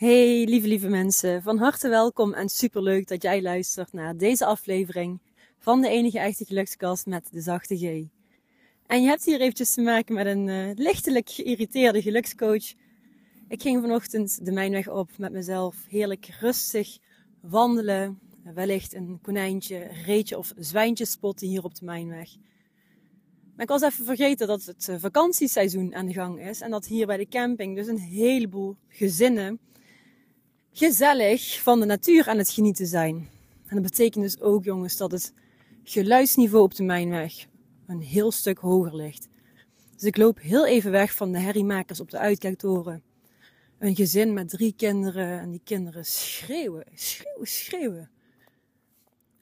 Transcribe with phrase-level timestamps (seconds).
[0.00, 1.42] Hey, lieve, lieve mensen.
[1.42, 5.20] Van harte welkom en superleuk dat jij luistert naar deze aflevering
[5.58, 7.82] van de enige echte gelukskast met de zachte G.
[8.86, 12.72] En je hebt hier eventjes te maken met een uh, lichtelijk geïrriteerde gelukscoach.
[13.48, 16.98] Ik ging vanochtend de mijnweg op met mezelf, heerlijk rustig
[17.40, 18.18] wandelen.
[18.54, 22.36] Wellicht een konijntje, reetje of zwijntje spotten hier op de mijnweg.
[23.54, 26.60] Maar ik was even vergeten dat het eh, vakantieseizoen aan de gang is.
[26.60, 29.60] En dat hier bij de camping dus een heleboel gezinnen
[30.72, 33.28] gezellig van de natuur aan het genieten zijn.
[33.66, 35.32] En dat betekent dus ook, jongens, dat het
[35.84, 37.46] geluidsniveau op de mijnweg
[37.86, 39.28] een heel stuk hoger ligt.
[39.94, 43.02] Dus ik loop heel even weg van de herriemakers op de uitkijktoren.
[43.78, 48.10] Een gezin met drie kinderen en die kinderen schreeuwen, schreeuwen, schreeuwen.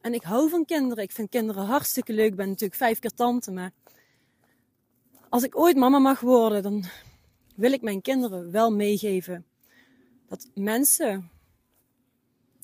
[0.01, 1.05] En ik hou van kinderen.
[1.05, 2.31] Ik vind kinderen hartstikke leuk.
[2.31, 3.73] Ik ben natuurlijk vijf keer tante, maar
[5.29, 6.85] als ik ooit mama mag worden, dan
[7.55, 9.45] wil ik mijn kinderen wel meegeven
[10.29, 11.31] dat mensen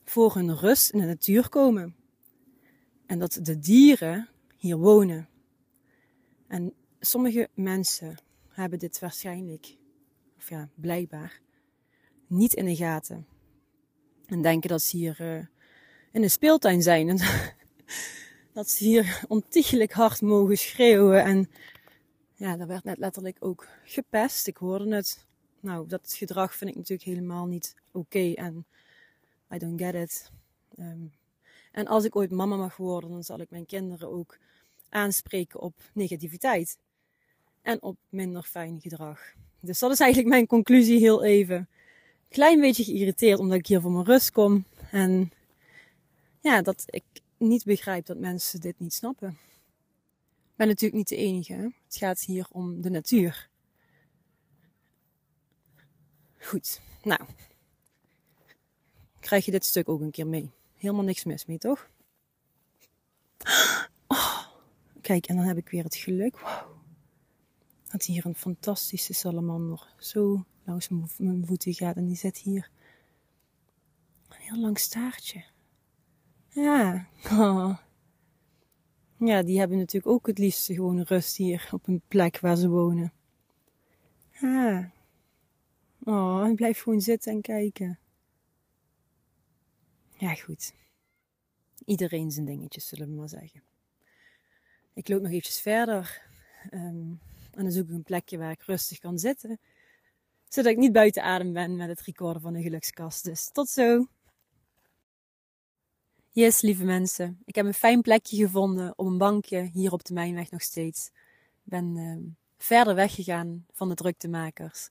[0.04, 1.96] voor hun rust in de natuur komen.
[3.06, 5.28] En dat de dieren hier wonen.
[6.46, 9.76] En sommige mensen hebben dit waarschijnlijk,
[10.36, 11.40] of ja, blijkbaar,
[12.26, 13.26] niet in de gaten.
[14.26, 15.46] En denken dat ze hier uh,
[16.12, 17.08] in een speeltuin zijn.
[17.08, 17.18] En
[18.52, 21.24] dat ze hier ontiegelijk hard mogen schreeuwen.
[21.24, 21.50] En
[22.34, 24.46] ja, daar werd net letterlijk ook gepest.
[24.46, 25.26] Ik hoorde het.
[25.64, 28.32] Nou, dat gedrag vind ik natuurlijk helemaal niet oké.
[28.32, 28.66] en
[29.54, 30.30] I don't get it.
[30.78, 31.12] Um,
[31.72, 34.38] en als ik ooit mama mag worden, dan zal ik mijn kinderen ook
[34.88, 36.78] aanspreken op negativiteit.
[37.62, 39.20] En op minder fijn gedrag.
[39.60, 41.68] Dus dat is eigenlijk mijn conclusie heel even.
[42.28, 44.64] Klein beetje geïrriteerd omdat ik hier voor mijn rust kom.
[44.90, 45.32] En
[46.40, 47.04] ja, dat ik
[47.36, 49.28] niet begrijp dat mensen dit niet snappen.
[49.28, 51.72] Ik ben natuurlijk niet de enige.
[51.84, 53.52] Het gaat hier om de natuur.
[56.44, 57.20] Goed, nou.
[59.20, 60.50] Krijg je dit stuk ook een keer mee.
[60.74, 61.90] Helemaal niks mis mee, toch?
[64.06, 64.46] Oh,
[65.00, 66.40] kijk, en dan heb ik weer het geluk.
[66.40, 66.74] Wow.
[67.90, 71.96] Dat hier een fantastische salamander zo langs mijn voeten gaat.
[71.96, 72.70] En die zit hier
[74.28, 75.44] een heel lang staartje.
[76.48, 77.08] Ja.
[77.30, 77.76] Oh.
[79.18, 82.68] Ja, die hebben natuurlijk ook het liefste gewoon rust hier op een plek waar ze
[82.68, 83.12] wonen.
[84.40, 84.92] Ja.
[86.04, 87.98] Oh, ik blijf gewoon zitten en kijken.
[90.16, 90.74] Ja, goed.
[91.84, 93.62] Iedereen zijn dingetjes, zullen we maar zeggen.
[94.94, 96.22] Ik loop nog eventjes verder.
[96.70, 97.20] Um,
[97.50, 99.60] en dan zoek ik een plekje waar ik rustig kan zitten.
[100.48, 103.24] Zodat ik niet buiten adem ben met het recorden van een gelukskast.
[103.24, 104.06] Dus tot zo.
[106.30, 107.42] Yes, lieve mensen.
[107.44, 111.06] Ik heb een fijn plekje gevonden op een bankje hier op de Mijnweg nog steeds.
[111.64, 112.16] Ik ben uh,
[112.58, 114.90] verder weggegaan van de druktemakers.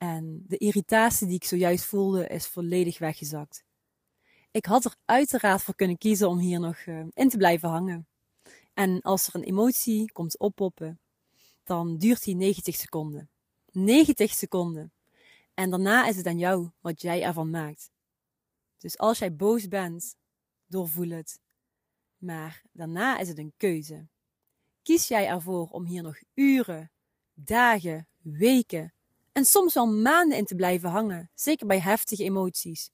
[0.00, 3.64] En de irritatie die ik zojuist voelde is volledig weggezakt.
[4.50, 8.08] Ik had er uiteraard voor kunnen kiezen om hier nog uh, in te blijven hangen.
[8.74, 11.00] En als er een emotie komt oppoppen,
[11.64, 13.30] dan duurt die 90 seconden.
[13.72, 14.92] 90 seconden.
[15.54, 17.90] En daarna is het aan jou wat jij ervan maakt.
[18.78, 20.16] Dus als jij boos bent,
[20.66, 21.40] doorvoel het.
[22.16, 24.08] Maar daarna is het een keuze.
[24.82, 26.90] Kies jij ervoor om hier nog uren,
[27.34, 28.94] dagen, weken
[29.40, 32.90] en soms wel maanden in te blijven hangen, zeker bij heftige emoties?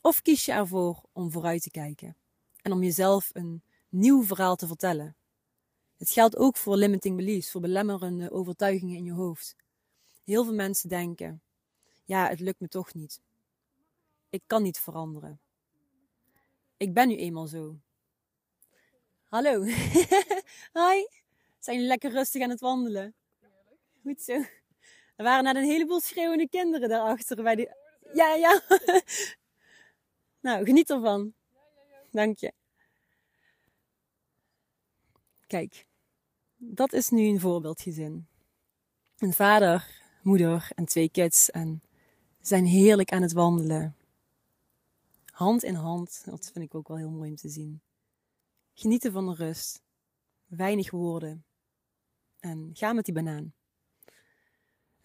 [0.00, 2.16] Of kies je ervoor om vooruit te kijken
[2.62, 5.16] en om jezelf een nieuw verhaal te vertellen?
[5.96, 9.56] Het geldt ook voor limiting beliefs, voor belemmerende overtuigingen in je hoofd.
[10.24, 11.42] Heel veel mensen denken:
[12.04, 13.20] ja, het lukt me toch niet.
[14.30, 15.40] Ik kan niet veranderen.
[16.76, 17.76] Ik ben nu eenmaal zo.
[19.24, 19.64] Hallo.
[20.72, 21.08] Hoi.
[21.58, 23.14] Zijn jullie lekker rustig aan het wandelen?
[24.02, 24.44] Goed zo.
[25.16, 27.42] Er waren net een heleboel schreeuwende kinderen daarachter.
[27.42, 27.70] Bij die...
[28.14, 28.60] Ja, ja.
[30.46, 31.34] nou, geniet ervan.
[32.10, 32.52] Dank je.
[35.46, 35.86] Kijk,
[36.56, 38.26] dat is nu een voorbeeldgezin.
[39.18, 41.82] Een vader, moeder en twee kids en
[42.40, 43.96] zijn heerlijk aan het wandelen.
[45.24, 47.80] Hand in hand, dat vind ik ook wel heel mooi om te zien.
[48.74, 49.82] Genieten van de rust.
[50.46, 51.44] Weinig woorden.
[52.40, 53.55] En ga met die banaan.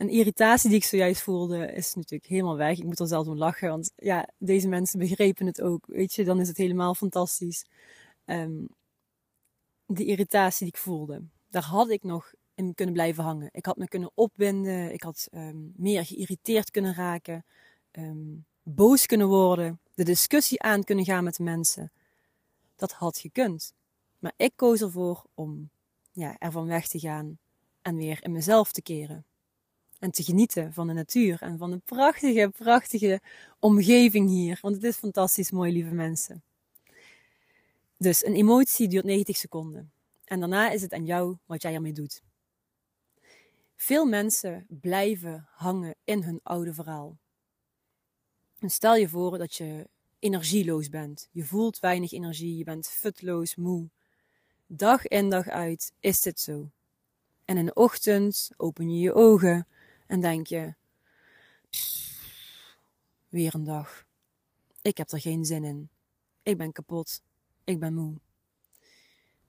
[0.02, 2.78] Een irritatie die ik zojuist voelde is natuurlijk helemaal weg.
[2.78, 5.86] Ik moet er zelf om lachen, want ja, deze mensen begrepen het ook.
[5.88, 7.66] Weet je, dan is het helemaal fantastisch.
[8.26, 8.68] Um,
[9.86, 13.50] die irritatie die ik voelde, daar had ik nog in kunnen blijven hangen.
[13.52, 17.46] Ik had me kunnen opwinden, ik had um, meer geïrriteerd kunnen raken,
[17.92, 21.92] um, boos kunnen worden, de discussie aan kunnen gaan met de mensen.
[22.76, 23.74] Dat had gekund.
[24.20, 25.70] Maar ik koos ervoor om
[26.12, 27.40] ja, ervan weg te gaan
[27.82, 29.26] en weer in mezelf te keren.
[30.02, 33.22] En te genieten van de natuur en van de prachtige, prachtige
[33.60, 34.58] omgeving hier.
[34.62, 36.44] Want het is fantastisch mooi, lieve mensen.
[37.98, 39.92] Dus een emotie duurt 90 seconden.
[40.24, 42.22] En daarna is het aan jou wat jij ermee doet.
[43.76, 47.18] Veel mensen blijven hangen in hun oude verhaal.
[48.60, 49.90] En stel je voor dat je
[50.20, 51.28] energieloos bent.
[51.32, 53.90] Je voelt weinig energie, je bent futloos, moe.
[54.66, 56.72] Dag in dag uit is dit zo.
[57.46, 59.68] En in de ochtend open je je ogen
[60.12, 60.74] en denk je:
[63.30, 64.06] weer een dag.
[64.82, 65.90] Ik heb er geen zin in.
[66.44, 67.22] Ik ben kapot.
[67.64, 68.20] Ik ben moe.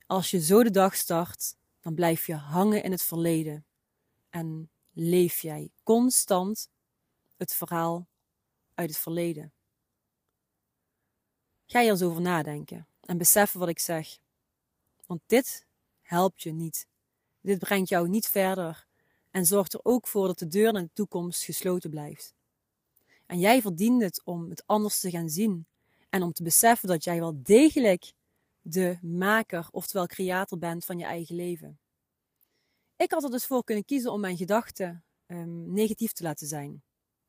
[0.07, 3.67] Als je zo de dag start, dan blijf je hangen in het verleden
[4.31, 6.71] en leef jij constant
[7.37, 8.09] het verhaal
[8.75, 9.53] uit het verleden.
[11.67, 14.19] Ga je eens over nadenken en beseffen wat ik zeg.
[15.07, 15.67] Want dit
[16.03, 16.87] helpt je niet.
[17.41, 18.91] Dit brengt jou niet verder
[19.33, 22.35] en zorgt er ook voor dat de deur naar de toekomst gesloten blijft.
[23.27, 25.67] En jij verdient het om het anders te gaan zien
[26.11, 28.13] en om te beseffen dat jij wel degelijk
[28.61, 31.79] de maker, oftewel creator bent van je eigen leven.
[32.97, 36.83] Ik had er dus voor kunnen kiezen om mijn gedachten um, negatief te laten zijn.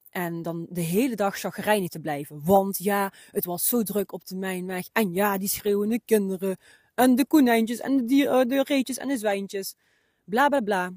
[0.09, 2.43] En dan de hele dag chagrijnig te blijven.
[2.43, 4.87] Want ja, het was zo druk op de mijnweg.
[4.91, 6.57] En ja, die schreeuwende kinderen.
[6.95, 9.75] En de konijntjes en de, dier, uh, de reetjes en de zwijntjes.
[10.23, 10.93] Bla bla bla.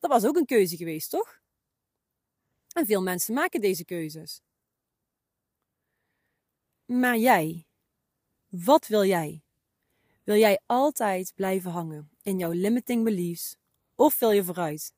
[0.00, 1.40] Dat was ook een keuze geweest, toch?
[2.72, 4.42] En veel mensen maken deze keuzes.
[6.84, 7.66] Maar jij,
[8.48, 9.42] wat wil jij?
[10.24, 13.56] Wil jij altijd blijven hangen in jouw limiting beliefs?
[13.94, 14.92] Of wil je vooruit?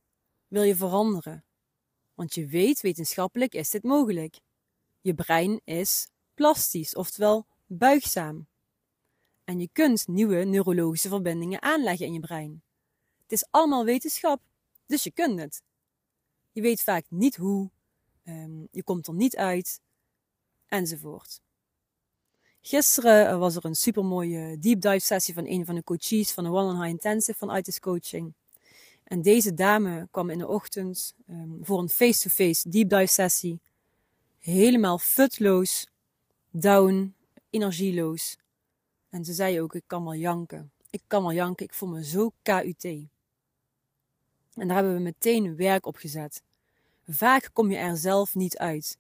[0.48, 1.44] Wil je veranderen?
[2.14, 4.40] Want je weet, wetenschappelijk is dit mogelijk.
[5.00, 8.46] Je brein is plastisch, oftewel buigzaam.
[9.44, 12.62] En je kunt nieuwe neurologische verbindingen aanleggen in je brein.
[13.22, 14.40] Het is allemaal wetenschap,
[14.86, 15.62] dus je kunt het.
[16.52, 17.70] Je weet vaak niet hoe,
[18.24, 19.80] um, je komt er niet uit,
[20.66, 21.40] enzovoort.
[22.60, 26.50] Gisteren was er een supermooie deep dive sessie van een van de coaches van de
[26.50, 28.34] One on High Intensive van ITIS Coaching.
[29.04, 33.60] En deze dame kwam in de ochtend um, voor een face-to-face deep dive sessie.
[34.38, 35.86] Helemaal futloos,
[36.50, 37.14] down,
[37.50, 38.36] energieloos.
[39.10, 40.72] En ze zei ook, ik kan wel janken.
[40.90, 43.06] Ik kan wel janken, ik voel me zo KUT.
[44.54, 46.42] En daar hebben we meteen werk op gezet.
[47.08, 48.98] Vaak kom je er zelf niet uit.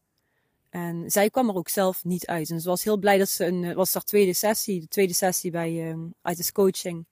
[0.70, 2.50] En zij kwam er ook zelf niet uit.
[2.50, 5.14] En ze was heel blij dat ze een, eh, was haar tweede sessie, de tweede
[5.14, 6.14] sessie bij um,
[6.52, 7.06] Coaching,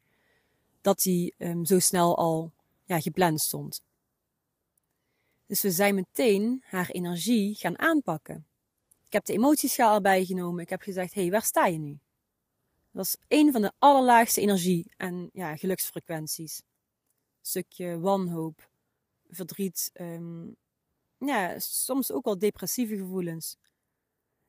[0.80, 2.52] dat die um, zo snel al
[2.84, 3.82] ja, gepland stond.
[5.46, 8.46] Dus we zijn meteen haar energie gaan aanpakken.
[9.06, 10.62] Ik heb de emotieschaal erbij genomen.
[10.62, 11.98] Ik heb gezegd, hé, hey, waar sta je nu?
[12.90, 16.62] Dat is een van de allerlaagste energie- en ja, geluksfrequenties.
[17.40, 18.68] Stukje wanhoop,
[19.28, 20.56] verdriet, um,
[21.18, 23.56] ja, soms ook wel depressieve gevoelens.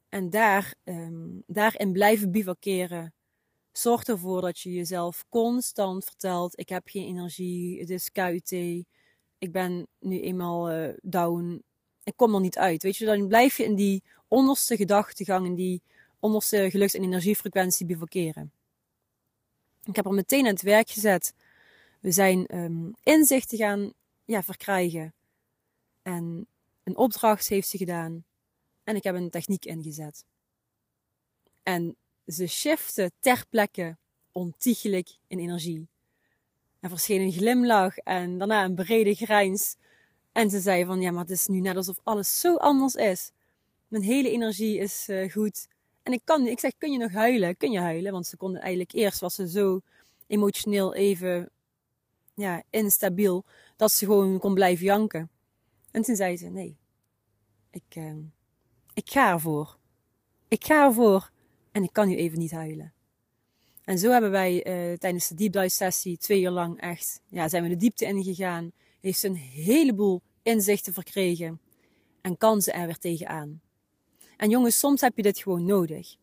[0.09, 3.13] En daar, um, daarin blijven bivakeren
[3.71, 8.51] zorg ervoor dat je jezelf constant vertelt: ik heb geen energie, het is KUT,
[9.37, 11.63] ik ben nu eenmaal uh, down,
[12.03, 12.83] ik kom er niet uit.
[12.83, 15.81] Weet je, dan blijf je in die onderste gedachtegang, in die
[16.19, 18.51] onderste geluks- en energiefrequentie bivakeren.
[19.83, 21.33] Ik heb er meteen aan het werk gezet.
[22.01, 23.93] We zijn um, inzichten gaan
[24.25, 25.13] ja, verkrijgen.
[26.01, 26.47] En
[26.83, 28.25] een opdracht heeft ze gedaan.
[28.83, 30.25] En ik heb een techniek ingezet.
[31.63, 31.95] En
[32.25, 33.97] ze shiften ter plekke
[34.31, 35.87] ontiegelijk in energie.
[36.79, 39.75] Er verscheen een glimlach en daarna een brede grijns.
[40.31, 43.31] En ze zei van, ja, maar het is nu net alsof alles zo anders is.
[43.87, 45.67] Mijn hele energie is uh, goed.
[46.03, 47.57] En ik kan, ik zeg, kun je nog huilen?
[47.57, 48.11] Kun je huilen?
[48.11, 49.81] Want ze konden eigenlijk eerst was ze zo
[50.27, 51.49] emotioneel even,
[52.41, 53.45] ja, instabiel,
[53.75, 55.29] dat ze gewoon kon blijven janken.
[55.91, 56.77] En toen zei ze, nee,
[57.71, 58.15] ik, uh,
[58.93, 59.77] ik ga ervoor.
[60.47, 61.31] Ik ga ervoor.
[61.71, 62.93] En ik kan nu even niet huilen.
[63.83, 67.47] En zo hebben wij uh, tijdens de deep dive sessie twee uur lang echt, ja,
[67.49, 68.71] zijn we de diepte ingegaan.
[68.99, 71.61] Heeft ze een heleboel inzichten verkregen.
[72.21, 73.61] En kan ze er weer tegenaan.
[74.37, 76.15] En jongens, soms heb je dit gewoon nodig.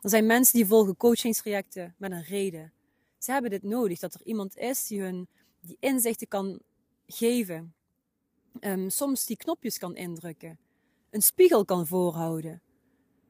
[0.00, 2.72] Er zijn mensen die volgen coachingstrajecten met een reden.
[3.18, 5.28] Ze hebben dit nodig, dat er iemand is die hun
[5.60, 6.60] die inzichten kan
[7.06, 7.74] geven.
[8.60, 10.58] Um, soms die knopjes kan indrukken.
[11.10, 12.62] Een spiegel kan voorhouden.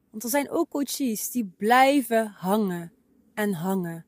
[0.09, 2.93] Want er zijn ook coaches die blijven hangen
[3.33, 4.05] en hangen.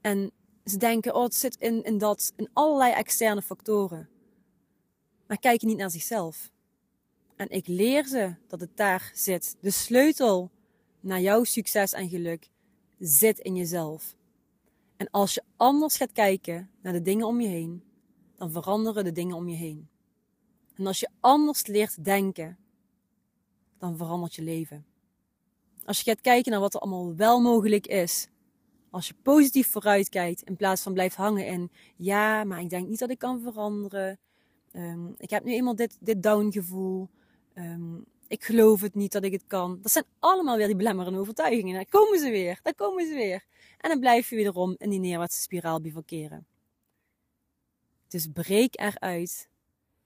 [0.00, 0.32] En
[0.64, 4.08] ze denken, oh, het zit in, in dat, in allerlei externe factoren.
[5.26, 6.52] Maar kijken niet naar zichzelf.
[7.36, 9.56] En ik leer ze dat het daar zit.
[9.60, 10.50] De sleutel
[11.00, 12.48] naar jouw succes en geluk
[12.98, 14.16] zit in jezelf.
[15.04, 17.82] En als je anders gaat kijken naar de dingen om je heen,
[18.36, 19.88] dan veranderen de dingen om je heen.
[20.74, 22.58] En als je anders leert denken,
[23.78, 24.86] dan verandert je leven.
[25.84, 28.28] Als je gaat kijken naar wat er allemaal wel mogelijk is,
[28.90, 32.88] als je positief vooruit kijkt in plaats van blijft hangen in ja, maar ik denk
[32.88, 34.18] niet dat ik kan veranderen.
[34.72, 37.08] Um, ik heb nu eenmaal dit, dit down gevoel.
[37.54, 39.78] Um, ik geloof het niet dat ik het kan.
[39.82, 41.74] Dat zijn allemaal weer die belemmerende overtuigingen.
[41.74, 43.44] Daar komen ze weer, daar komen ze weer.
[43.78, 46.46] En dan blijf je wederom in die neerwaartse spiraal bivakeren.
[48.08, 49.48] Dus breek eruit.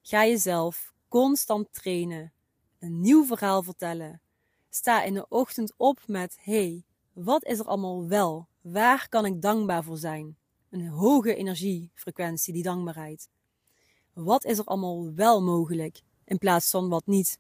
[0.03, 2.33] Ga jezelf constant trainen.
[2.79, 4.21] Een nieuw verhaal vertellen.
[4.69, 8.49] Sta in de ochtend op met: hey, wat is er allemaal wel?
[8.61, 10.37] Waar kan ik dankbaar voor zijn?
[10.71, 13.29] Een hoge energiefrequentie, die dankbaarheid.
[14.13, 17.39] Wat is er allemaal wel mogelijk in plaats van wat niet?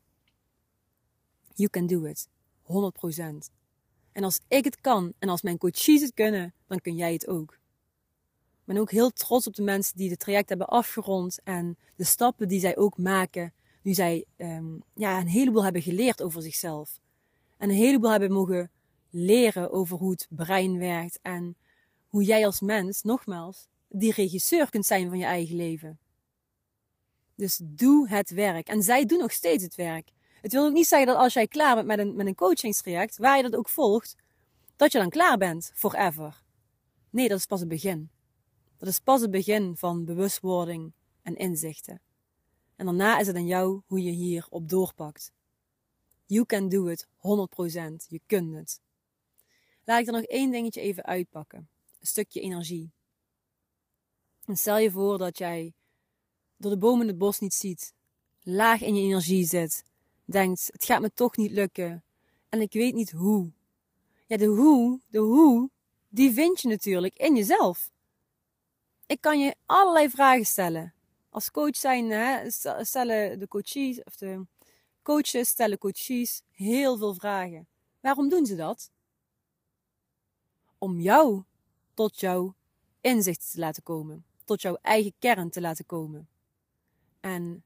[1.58, 2.28] You can do it.
[2.62, 3.50] 100%.
[4.12, 7.28] En als ik het kan en als mijn coaches het kunnen, dan kun jij het
[7.28, 7.52] ook.
[7.52, 12.04] Ik ben ook heel trots op de mensen die het traject hebben afgerond en de
[12.04, 13.52] stappen die zij ook maken.
[13.82, 17.00] Nu zij um, ja, een heleboel hebben geleerd over zichzelf.
[17.56, 18.70] En een heleboel hebben mogen
[19.10, 21.56] leren over hoe het brein werkt en
[22.08, 25.98] hoe jij als mens, nogmaals, die regisseur kunt zijn van je eigen leven.
[27.34, 28.68] Dus doe het werk.
[28.68, 30.10] En zij doen nog steeds het werk.
[30.40, 33.16] Het wil ook niet zeggen dat als jij klaar bent met een, met een coachingstraject,
[33.16, 34.16] waar je dat ook volgt,
[34.76, 36.42] dat je dan klaar bent, forever.
[37.10, 38.10] Nee, dat is pas het begin.
[38.76, 40.92] Dat is pas het begin van bewustwording
[41.22, 42.00] en inzichten.
[42.76, 45.32] En daarna is het aan jou hoe je hier op doorpakt.
[46.24, 47.10] You can do it, 100%.
[48.08, 48.80] Je kunt het.
[49.84, 51.68] Laat ik er nog één dingetje even uitpakken.
[52.00, 52.90] Een stukje energie.
[54.44, 55.72] En stel je voor dat jij
[56.56, 57.94] door de bomen het bos niet ziet,
[58.42, 59.84] laag in je energie zit,
[60.30, 62.04] denkt, het gaat me toch niet lukken.
[62.48, 63.50] En ik weet niet hoe.
[64.26, 65.70] Ja, de hoe, de hoe,
[66.08, 67.90] die vind je natuurlijk in jezelf.
[69.06, 70.94] Ik kan je allerlei vragen stellen.
[71.30, 72.50] Als coach zijn, hè,
[72.84, 74.46] stellen de coaches, of de
[75.02, 77.68] coaches stellen coaches heel veel vragen.
[78.00, 78.90] Waarom doen ze dat?
[80.78, 81.42] Om jou
[81.94, 82.54] tot jouw
[83.00, 84.24] inzicht te laten komen.
[84.44, 86.28] Tot jouw eigen kern te laten komen.
[87.20, 87.64] En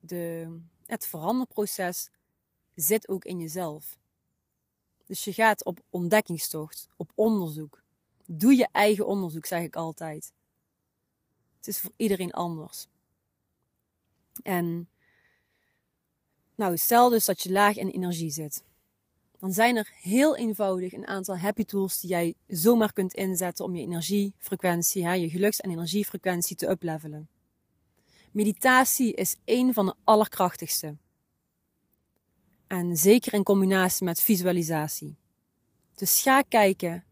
[0.00, 0.56] de,
[0.94, 2.10] het veranderproces
[2.74, 3.98] zit ook in jezelf.
[5.06, 7.82] Dus je gaat op ontdekkingstocht, op onderzoek.
[8.26, 10.32] Doe je eigen onderzoek, zeg ik altijd.
[11.56, 12.86] Het is voor iedereen anders.
[14.42, 14.88] En
[16.54, 18.64] nou, stel dus dat je laag in energie zit.
[19.38, 23.76] Dan zijn er heel eenvoudig een aantal happy tools die jij zomaar kunt inzetten om
[23.76, 27.28] je energiefrequentie, je geluks- en energiefrequentie te uplevelen.
[28.34, 30.96] Meditatie is een van de allerkrachtigste.
[32.66, 35.16] En zeker in combinatie met visualisatie.
[35.94, 37.04] Dus ga kijken.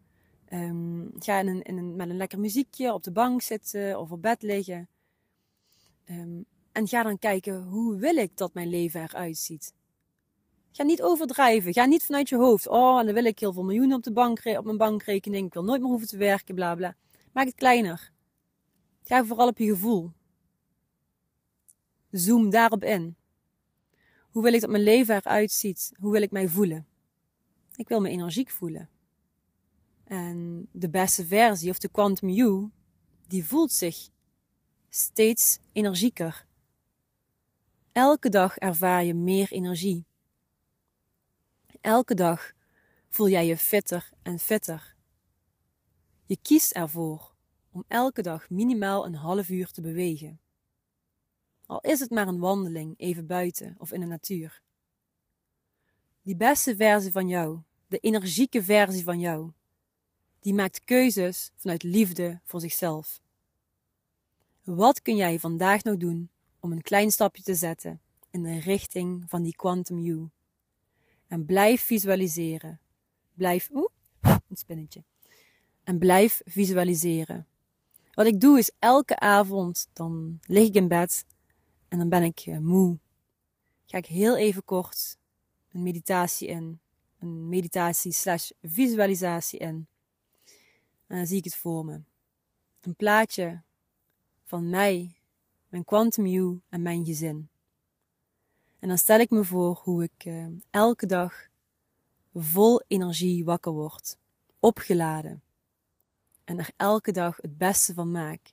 [0.52, 4.22] Um, ga in in een, met een lekker muziekje op de bank zitten of op
[4.22, 4.88] bed liggen.
[6.10, 9.74] Um, en ga dan kijken, hoe wil ik dat mijn leven eruit ziet?
[10.72, 11.72] Ga niet overdrijven.
[11.72, 12.68] Ga niet vanuit je hoofd.
[12.68, 15.46] Oh, en dan wil ik heel veel miljoenen op, de bank, op mijn bankrekening.
[15.46, 16.96] Ik wil nooit meer hoeven te werken, bla bla.
[17.32, 18.12] Maak het kleiner.
[19.02, 20.10] Ga vooral op je gevoel.
[22.12, 23.16] Zoom daarop in.
[24.30, 25.92] Hoe wil ik dat mijn leven eruit ziet?
[25.98, 26.86] Hoe wil ik mij voelen?
[27.74, 28.88] Ik wil me energiek voelen.
[30.04, 32.70] En de beste versie of de Quantum You,
[33.26, 34.08] die voelt zich
[34.88, 36.46] steeds energieker.
[37.92, 40.04] Elke dag ervaar je meer energie.
[41.80, 42.52] Elke dag
[43.08, 44.94] voel jij je fitter en fitter.
[46.26, 47.34] Je kiest ervoor
[47.70, 50.41] om elke dag minimaal een half uur te bewegen.
[51.72, 54.62] Al is het maar een wandeling even buiten of in de natuur.
[56.22, 59.50] Die beste versie van jou, de energieke versie van jou,
[60.40, 63.20] die maakt keuzes vanuit liefde voor zichzelf.
[64.62, 68.00] Wat kun jij vandaag nog doen om een klein stapje te zetten
[68.30, 70.28] in de richting van die quantum you?
[71.26, 72.80] En blijf visualiseren.
[73.34, 75.04] Blijf, oeh, een spinnetje.
[75.84, 77.46] En blijf visualiseren.
[78.14, 81.24] Wat ik doe is elke avond, dan lig ik in bed
[81.92, 82.98] en dan ben ik eh, moe.
[83.86, 85.18] Ga ik heel even kort
[85.68, 86.80] een meditatie in.
[87.18, 89.86] Een meditatie slash visualisatie in.
[91.06, 92.00] En dan zie ik het voor me.
[92.80, 93.62] Een plaatje
[94.44, 95.16] van mij,
[95.68, 97.48] mijn quantum you en mijn gezin.
[98.78, 101.48] En dan stel ik me voor hoe ik uh, elke dag
[102.34, 104.18] vol energie wakker word,
[104.58, 105.42] opgeladen.
[106.44, 108.52] En er elke dag het beste van maak.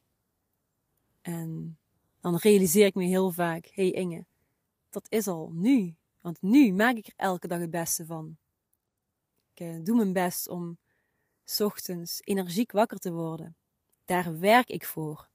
[1.21, 1.78] En
[2.21, 4.25] dan realiseer ik me heel vaak: hé hey Inge,
[4.89, 5.95] dat is al nu.
[6.21, 8.37] Want nu maak ik er elke dag het beste van.
[9.53, 10.77] Ik uh, doe mijn best om
[11.43, 13.55] s ochtends energiek wakker te worden.
[14.05, 15.29] Daar werk ik voor.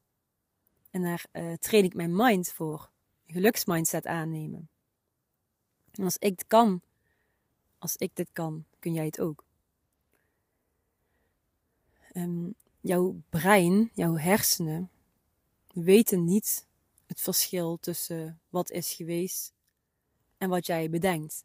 [0.90, 2.90] En daar uh, train ik mijn mind voor.
[3.26, 4.68] geluksmindset aannemen.
[5.90, 6.82] En als ik het kan,
[7.78, 9.44] als ik dit kan, kun jij het ook.
[12.12, 14.90] Um, jouw brein, jouw hersenen,
[15.72, 16.66] weten niet
[17.06, 19.52] het verschil tussen wat is geweest
[20.38, 21.44] en wat jij bedenkt.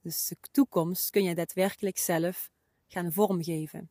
[0.00, 2.50] Dus de toekomst kun je daadwerkelijk zelf
[2.88, 3.90] gaan vormgeven.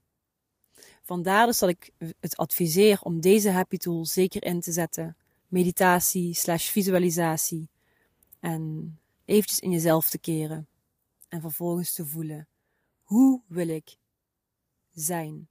[1.01, 5.17] Vandaar dus dat ik het adviseer om deze happy tool zeker in te zetten.
[5.47, 7.69] Meditatie slash visualisatie.
[8.39, 10.67] En eventjes in jezelf te keren.
[11.27, 12.47] En vervolgens te voelen.
[13.03, 13.97] Hoe wil ik
[14.93, 15.47] zijn?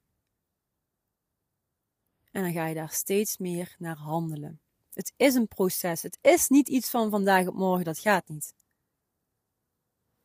[2.31, 4.61] En dan ga je daar steeds meer naar handelen.
[4.95, 6.03] Het is een proces.
[6.03, 7.85] Het is niet iets van vandaag op morgen.
[7.85, 8.55] Dat gaat niet.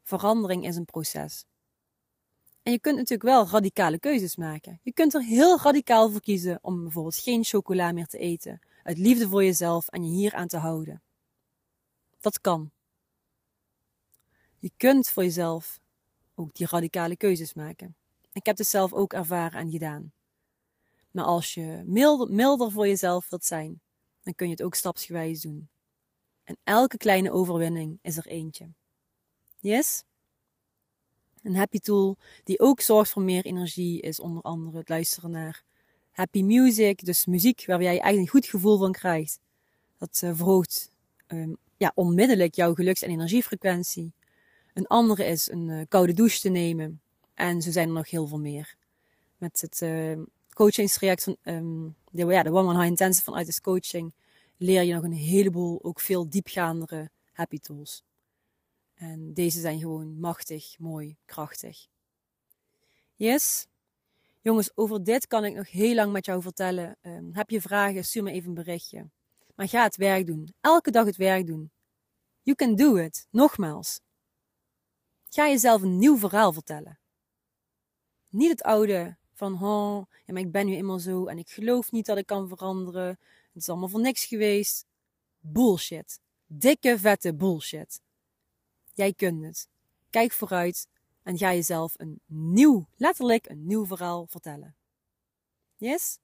[0.03, 1.45] Verandering is een proces.
[2.63, 4.79] En je kunt natuurlijk wel radicale keuzes maken.
[4.83, 8.59] Je kunt er heel radicaal voor kiezen om bijvoorbeeld geen chocola meer te eten.
[8.83, 11.01] Uit liefde voor jezelf en je hier aan te houden.
[12.19, 12.71] Dat kan.
[14.57, 15.79] Je kunt voor jezelf
[16.35, 17.95] ook die radicale keuzes maken.
[18.33, 20.11] Ik heb het zelf ook ervaren en gedaan.
[21.11, 23.81] Maar als je milder, milder voor jezelf wilt zijn,
[24.23, 25.69] dan kun je het ook stapsgewijs doen.
[26.43, 28.69] En elke kleine overwinning is er eentje.
[29.59, 30.03] Yes?
[31.43, 35.63] Een happy tool die ook zorgt voor meer energie is onder andere het luisteren naar
[36.11, 39.39] happy music, dus muziek waar jij eigenlijk een goed gevoel van krijgt.
[39.97, 40.91] Dat uh, verhoogt
[41.27, 44.13] um, ja, onmiddellijk jouw geluks- en energiefrequentie.
[44.73, 47.01] Een andere is een uh, koude douche te nemen.
[47.33, 48.75] En zo zijn er nog heel veel meer.
[49.38, 50.17] Met het uh,
[50.53, 54.13] coachingstraject van um, de, ja, de One One High Intensive vanuit de coaching
[54.58, 58.03] leer je nog een heleboel, ook veel diepgaandere happy tools.
[58.94, 61.88] En deze zijn gewoon machtig, mooi, krachtig.
[63.15, 63.68] Yes?
[64.41, 66.98] Jongens, over dit kan ik nog heel lang met jou vertellen.
[67.01, 69.10] Um, heb je vragen, stuur me even een berichtje.
[69.56, 70.53] Maar ga het werk doen.
[70.62, 71.72] Elke dag het werk doen.
[72.41, 73.27] You can do it.
[73.29, 74.00] Nogmaals.
[75.29, 77.00] Ga jezelf een nieuw verhaal vertellen.
[78.29, 81.91] Niet het oude van, oh, ja, maar ik ben nu eenmaal zo en ik geloof
[81.91, 83.07] niet dat ik kan veranderen.
[83.53, 84.85] Het is allemaal voor niks geweest.
[85.39, 86.19] Bullshit.
[86.45, 88.01] Dikke, vette bullshit.
[88.93, 89.67] Jij kunt het.
[90.09, 90.87] Kijk vooruit
[91.23, 94.75] en ga jezelf een nieuw, letterlijk een nieuw verhaal vertellen.
[95.77, 96.19] Yes?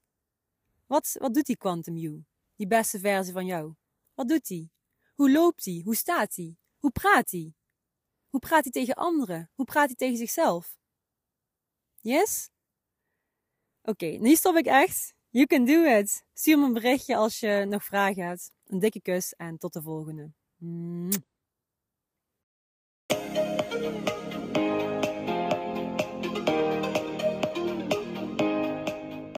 [0.85, 2.25] Wat, wat doet die Quantum You?
[2.55, 3.73] Die beste versie van jou?
[4.13, 4.71] Wat doet die?
[5.13, 5.83] Hoe loopt die?
[5.83, 6.57] Hoe staat die?
[6.77, 7.55] Hoe praat die?
[8.29, 9.49] Hoe praat hij tegen anderen?
[9.53, 10.77] Hoe praat hij tegen zichzelf?
[12.01, 12.49] Yes?
[13.87, 15.13] Oké, nu stop ik echt.
[15.29, 16.23] You can do it.
[16.33, 18.51] Stuur me een berichtje als je nog vragen hebt.
[18.65, 20.31] Een dikke kus en tot de volgende.